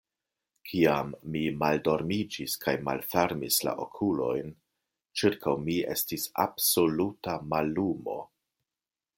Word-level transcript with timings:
Kiam 0.67 1.11
mi 1.33 1.41
maldormiĝis 1.63 2.55
kaj 2.63 2.73
malfermis 2.87 3.59
la 3.67 3.75
okulojn, 3.85 4.49
ĉirkaŭ 5.21 5.55
mi 5.69 5.79
estis 5.97 6.27
absoluta 6.49 7.37
mallumo. 7.53 8.19